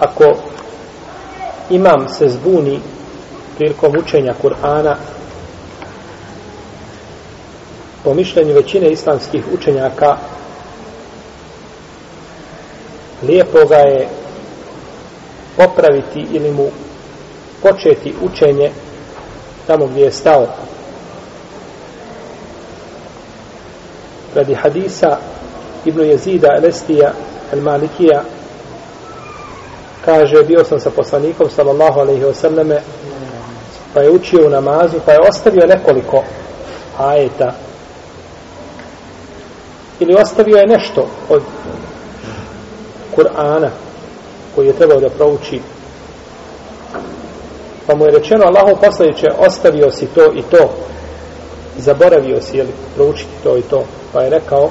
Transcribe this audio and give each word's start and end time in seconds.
ako 0.00 0.24
imam 1.70 2.08
se 2.08 2.28
zbuni 2.28 2.80
prilikom 3.56 3.96
učenja 3.98 4.34
Kur'ana 4.42 4.94
po 8.04 8.14
mišljenju 8.14 8.54
većine 8.54 8.90
islamskih 8.90 9.44
učenjaka 9.54 10.16
lijepo 13.22 13.58
ga 13.68 13.76
je 13.76 14.08
popraviti 15.56 16.26
ili 16.32 16.52
mu 16.52 16.66
početi 17.62 18.14
učenje 18.22 18.70
tamo 19.66 19.86
gdje 19.86 20.02
je 20.02 20.12
stao. 20.12 20.46
Radi 24.34 24.54
hadisa 24.54 25.16
Ibn 25.84 26.00
Jezida 26.00 26.48
Elestija 26.58 27.12
El 27.52 27.60
Malikija 27.60 28.22
kaže 30.04 30.44
bio 30.44 30.64
sam 30.64 30.80
sa 30.80 30.90
poslanikom 30.90 31.50
sallallahu 31.50 32.00
alaihi 32.00 32.24
wasallame 32.24 32.80
pa 33.94 34.00
je 34.00 34.10
učio 34.10 34.46
u 34.46 34.50
namazu 34.50 34.96
pa 35.06 35.12
je 35.12 35.20
ostavio 35.28 35.66
nekoliko 35.66 36.22
ajeta. 36.98 37.52
Ili 40.00 40.14
ostavio 40.14 40.56
je 40.56 40.66
nešto 40.66 41.06
od 41.28 41.42
Kur'ana 43.16 43.68
koji 44.54 44.66
je 44.66 44.72
trebao 44.72 45.00
da 45.00 45.08
prouči. 45.08 45.60
Pa 47.86 47.94
mu 47.94 48.04
je 48.04 48.10
rečeno 48.10 48.44
Allahu 48.44 48.80
poslaniče 48.80 49.26
ostavio 49.38 49.90
si 49.90 50.06
to 50.06 50.32
i 50.34 50.42
to. 50.50 50.70
Zaboravio 51.78 52.40
si 52.42 52.56
jel, 52.56 52.66
proučiti 52.94 53.32
to 53.42 53.56
i 53.56 53.62
to. 53.62 53.84
Pa 54.12 54.22
je 54.22 54.30
rekao 54.30 54.70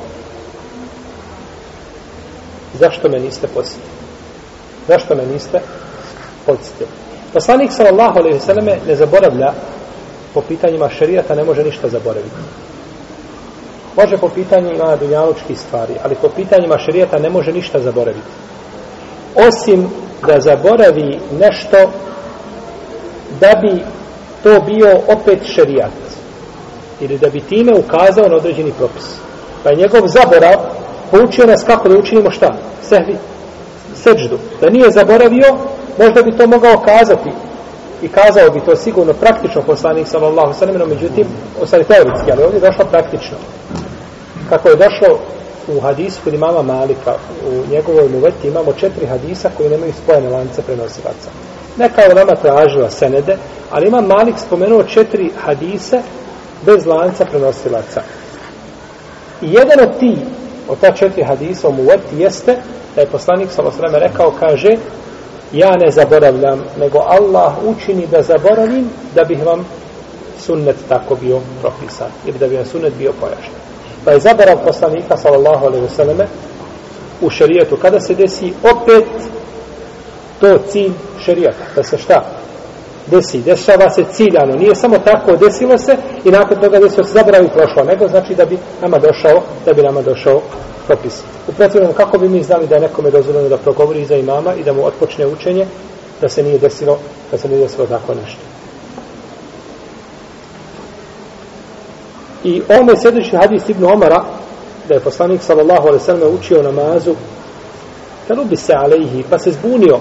zašto 2.80 3.10
me 3.10 3.20
niste 3.20 3.48
posjetili 3.48 3.94
zašto 4.88 5.16
me 5.16 5.26
niste 5.26 5.60
podsjetili? 6.46 6.90
Poslanik 7.34 7.72
sallallahu 7.72 8.20
alejhi 8.20 8.38
ve 8.38 8.46
selleme 8.46 8.78
ne 8.88 8.96
zaboravlja 8.96 9.54
po 10.34 10.42
pitanjima 10.42 10.90
šerijata 10.90 11.36
ne 11.36 11.44
može 11.44 11.64
ništa 11.64 11.90
zaboraviti. 11.90 12.36
Može 13.96 14.18
po 14.18 14.30
pitanjima 14.30 14.96
dunjalučkih 14.96 15.60
stvari 15.60 15.94
ali 16.04 16.16
po 16.16 16.30
pitanjima 16.30 16.78
šerijata 16.78 17.20
ne 17.20 17.30
može 17.30 17.52
ništa 17.52 17.80
zaboraviti. 17.80 18.28
Osim 19.36 19.90
da 20.28 20.40
zaboravi 20.40 21.20
nešto 21.40 21.78
da 23.40 23.52
bi 23.62 23.84
to 24.44 24.60
bio 24.60 25.00
opet 25.08 25.40
šerijat 25.56 25.92
ili 27.00 27.18
da 27.18 27.30
bi 27.30 27.42
time 27.42 27.72
ukazao 27.80 28.28
na 28.30 28.36
određeni 28.36 28.74
propis. 28.78 29.06
Pa 29.64 29.70
je 29.70 29.76
njegov 29.76 30.08
zaborav 30.08 30.56
poučio 31.12 31.46
nas 31.46 31.64
kako 31.64 31.90
da 31.90 31.98
učinimo 31.98 32.32
šta? 32.32 32.56
Sehvi 32.82 33.18
seđdu. 33.96 34.38
Da 34.62 34.70
nije 34.70 34.92
zaboravio 34.92 35.56
možda 36.00 36.22
bi 36.22 36.38
to 36.38 36.48
mogao 36.48 36.78
kazati. 36.78 37.30
I 38.02 38.08
kazao 38.08 38.50
bi 38.50 38.60
to 38.60 38.76
sigurno 38.76 39.14
praktično 39.14 39.62
poslanik 39.62 40.08
sallallahu 40.08 40.54
sallam 40.54 40.90
međutim 40.90 41.28
ostali 41.62 41.84
teoretski 41.84 42.32
ali 42.32 42.44
ovdje 42.44 42.58
je 42.58 42.70
došlo 42.70 42.86
praktično. 42.86 43.38
Kako 44.50 44.70
je 44.70 44.76
došlo 44.76 45.20
u 45.68 45.80
hadisu 45.80 46.20
kod 46.24 46.34
imama 46.34 46.62
Malika 46.62 47.14
u 47.50 47.72
njegovoj 47.72 48.10
muveti 48.10 48.48
imamo 48.48 48.74
četiri 48.74 49.06
hadisa 49.06 49.50
koji 49.58 49.70
nemaju 49.70 49.94
spojene 50.04 50.30
lance 50.30 50.62
prenosilaca. 50.62 51.30
Neka 51.78 52.02
je 52.02 52.16
nama 52.16 52.36
tražila 52.36 52.90
senede 52.90 53.38
ali 53.72 53.88
ima 53.88 54.02
Malik 54.02 54.36
spomenuo 54.48 54.84
četiri 54.84 55.32
hadise 55.46 56.02
bez 56.66 56.86
lanca 56.86 57.26
prenosilaca. 57.26 58.02
I 59.42 59.54
jedan 59.54 59.80
od 59.90 60.00
ti 60.00 60.18
od 60.68 60.80
ta 60.80 60.92
četiri 60.92 61.24
hadisa 61.24 61.70
u 61.70 61.74
Muvati 61.74 62.18
jeste 62.18 62.56
da 62.96 63.02
je 63.02 63.08
poslanik 63.08 63.52
sallallahu 63.52 63.96
rekao 64.00 64.32
kaže 64.40 64.76
ja 65.54 65.72
ne 65.78 65.92
zaboravljam 65.92 66.64
nego 66.80 67.00
Allah 67.00 67.54
učini 67.64 68.08
da 68.08 68.22
zaboravim 68.22 68.90
da 69.16 69.24
bih 69.24 69.46
vam 69.46 69.66
sunnet 70.40 70.76
tako 70.90 71.16
bio 71.16 71.40
propisan 71.62 72.08
ili 72.26 72.40
da 72.40 72.48
bi 72.48 72.56
vam 72.56 72.66
sunnet 72.66 72.94
bio 72.98 73.12
pojašnjen. 73.20 73.56
Pa 74.06 74.12
je 74.12 74.20
zaborav 74.20 74.58
poslanika 74.66 75.18
sallallahu 75.18 75.66
alaihi 75.66 75.86
vseleme 75.86 76.28
u 77.22 77.30
šerijetu. 77.30 77.78
Kada 77.78 78.00
se 78.00 78.16
desi 78.16 78.54
opet 78.64 79.06
to 80.40 80.58
cilj 80.58 80.92
šerijata 81.26 81.64
da 81.76 81.84
se 81.84 81.98
šta? 81.98 82.24
Desi, 83.08 83.42
dešava 83.42 83.90
se 83.90 84.04
ciljano. 84.12 84.56
Nije 84.56 84.76
samo 84.76 84.98
tako, 84.98 85.36
desilo 85.36 85.78
se 85.78 85.98
i 86.26 86.32
nakon 86.32 86.62
toga 86.62 86.80
desilo 86.80 87.04
se 87.04 87.14
zaboravi 87.14 87.48
prošlo 87.48 87.84
nego 87.84 88.08
znači 88.08 88.36
da 88.36 88.46
bi 88.46 88.58
nama 88.82 88.98
došao 88.98 89.42
da 89.66 89.74
bi 89.74 89.82
nama 89.82 90.02
došao 90.02 90.42
propis. 90.88 91.22
U 91.48 91.52
protivnom 91.52 91.94
kako 91.94 92.18
bi 92.18 92.30
mi 92.30 92.44
znali 92.44 92.68
da 92.68 92.76
je 92.76 92.82
nekome 92.82 93.12
dozvoljeno 93.12 93.50
da 93.50 93.58
progovori 93.58 94.06
za 94.06 94.16
imama 94.16 94.54
i 94.56 94.64
da 94.64 94.74
mu 94.74 94.86
otpočne 94.86 95.28
učenje 95.28 95.66
da 96.22 96.30
se 96.30 96.44
nije 96.44 96.60
desilo 96.60 96.98
da 97.32 97.38
se 97.38 97.50
nije 97.50 97.62
desilo 97.62 97.88
tako 97.88 98.14
nešto. 98.14 98.42
I 102.44 102.62
ovome 102.70 102.94
sljedeći 103.02 103.36
hadis 103.36 103.70
Ibn 103.70 103.86
Omara, 103.86 104.24
da 104.88 104.94
je 104.94 105.00
poslanik 105.00 105.42
sallallahu 105.42 105.88
alaihi 105.88 106.06
sallam 106.06 106.36
učio 106.36 106.64
namazu, 106.64 107.16
kad 108.28 108.38
bi 108.50 108.56
se 108.56 108.74
alaihi, 108.74 109.24
pa 109.30 109.40
se 109.40 109.52
zbunio. 109.52 110.00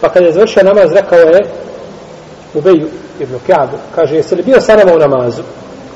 Pa 0.00 0.08
kad 0.08 0.22
je 0.22 0.32
završio 0.32 0.62
namaz, 0.62 0.92
rekao 0.92 1.18
je 1.18 1.46
Ubeju 2.54 2.88
ibn 3.20 3.38
Kjabu, 3.46 3.76
kaže, 3.94 4.16
jesi 4.16 4.34
li 4.34 4.42
bio 4.42 4.60
sa 4.60 4.76
nama 4.76 4.94
u 4.94 4.98
namazu? 4.98 5.42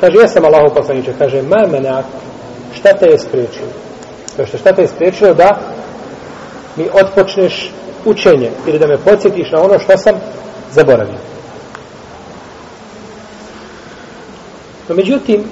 Kaže, 0.00 0.18
jesam 0.18 0.44
Allahu 0.44 0.74
poslaniče. 0.74 1.12
Kaže, 1.18 1.42
ma 1.42 1.66
menak, 1.66 2.04
šta 2.74 2.92
te 2.92 3.06
je 3.06 3.18
spriječilo? 3.18 3.68
Kaže, 4.36 4.58
šta 4.58 4.72
te 4.72 4.82
je 4.82 4.88
spriječilo 4.88 5.34
da 5.34 5.58
mi 6.76 6.88
otpočneš 6.92 7.72
učenje 8.04 8.50
ili 8.66 8.78
da 8.78 8.86
me 8.86 8.98
podsjetiš 8.98 9.50
na 9.50 9.62
ono 9.62 9.78
što 9.78 9.98
sam 9.98 10.14
zaboravio. 10.72 11.18
No, 14.88 14.94
međutim, 14.94 15.44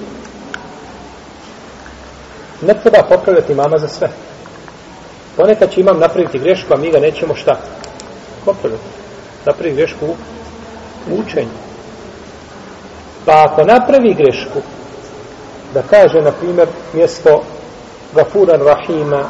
ne 2.63 2.75
treba 2.75 3.03
popravljati 3.09 3.55
mama 3.55 3.79
za 3.79 3.89
sve. 3.89 4.09
Ponekad 5.37 5.71
će 5.71 5.81
imam 5.81 5.99
napraviti 5.99 6.39
grešku, 6.39 6.75
a 6.75 6.77
mi 6.77 6.91
ga 6.91 7.01
nećemo 7.01 7.35
šta? 7.35 7.61
Popravljati. 8.45 8.85
Napravi 9.47 9.75
grešku 9.75 10.07
u 11.11 11.21
učenju. 11.27 11.49
Pa 13.25 13.45
ako 13.45 13.65
napravi 13.65 14.15
grešku, 14.15 14.61
da 15.75 15.83
kaže, 15.83 16.21
na 16.21 16.33
primjer, 16.33 16.69
mjesto 16.93 17.43
Gafuran 18.15 18.61
Rahima, 18.61 19.25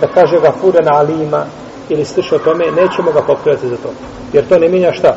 da 0.00 0.06
kaže 0.14 0.40
Gafuran 0.40 0.88
Alima, 0.94 1.46
ili 1.88 2.04
sliše 2.04 2.38
tome, 2.38 2.64
nećemo 2.64 3.12
ga 3.12 3.22
popravljati 3.22 3.68
za 3.68 3.76
to. 3.76 3.90
Jer 4.32 4.48
to 4.48 4.58
ne 4.58 4.68
mijenja 4.68 4.92
šta? 4.92 5.16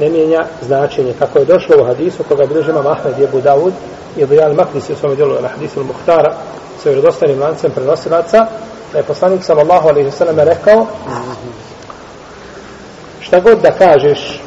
ne 0.00 0.08
mijenja 0.08 0.44
značenje. 0.62 1.14
Kako 1.18 1.38
je 1.38 1.44
došlo 1.44 1.76
u 1.80 1.84
hadisu 1.84 2.22
koga 2.28 2.46
bilježi 2.46 2.70
imam 2.70 2.86
Ahmed 2.86 3.18
i 3.18 3.24
Ebu 3.24 3.40
Dawud 3.40 3.72
i 4.16 4.26
Dujal 4.26 4.54
Makdis 4.54 4.90
u 4.90 4.94
svome 4.94 5.16
djelu 5.16 5.34
na 5.42 5.48
hadisu 5.48 5.84
Muhtara 5.84 6.34
sa 6.82 6.88
vjerodostanim 6.88 7.40
lancem 7.40 7.70
prenosilaca 7.70 8.46
da 8.92 8.98
je 8.98 9.04
poslanik 9.04 9.44
sallallahu 9.44 9.88
alaihi 9.88 10.10
sallam 10.10 10.38
rekao 10.38 10.86
šta 13.20 13.40
god 13.40 13.60
da 13.62 13.70
kažeš 13.70 14.42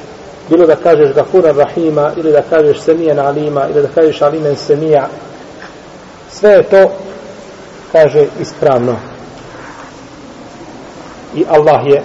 bilo 0.50 0.68
da 0.68 0.76
kažeš 0.76 1.14
Gafura 1.14 1.52
Rahima 1.52 2.12
ili 2.18 2.32
da 2.32 2.42
kažeš 2.42 2.82
Semijan 2.82 3.20
Alima 3.20 3.68
ili 3.70 3.82
da 3.82 3.88
kažeš 3.88 4.22
Alimen 4.22 4.56
Semija 4.56 5.08
sve 6.32 6.52
je 6.52 6.64
to 6.64 6.92
kaže 7.92 8.26
ispravno 8.40 8.96
i 11.36 11.46
Allah 11.50 11.82
je 11.86 12.04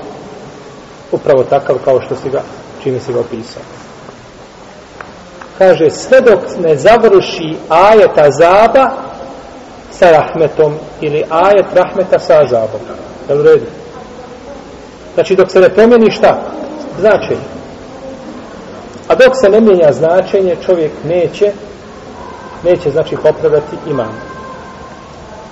upravo 1.13 1.45
takav 1.45 1.77
kao 1.85 2.01
što 2.01 2.17
si 2.17 2.31
ga 2.31 2.43
čime 2.83 3.01
si 3.01 3.13
ga 3.13 3.21
opisao. 3.21 3.63
Kaže, 5.59 5.91
sve 5.91 6.21
dok 6.21 6.41
ne 6.59 6.77
završi 6.77 7.57
ajeta 7.69 8.31
zaba 8.31 8.91
sa 9.99 10.11
rahmetom 10.11 10.75
ili 11.01 11.25
ajet 11.31 11.67
rahmeta 11.75 12.19
sa 12.19 12.41
azabom. 12.41 12.81
Je 13.29 13.37
u 13.37 13.43
redu? 13.43 13.67
Znači, 15.15 15.37
dok 15.37 15.51
se 15.51 15.61
ne 15.61 15.69
promijeni 15.69 16.11
šta? 16.11 16.41
Značenje. 17.01 17.49
A 19.09 19.15
dok 19.15 19.33
se 19.41 19.49
ne 19.49 19.61
mijenja 19.61 19.93
značenje, 19.93 20.57
čovjek 20.67 20.93
neće, 21.05 21.53
neće 22.65 22.91
znači 22.91 23.17
popravati 23.17 23.77
imam. 23.91 24.28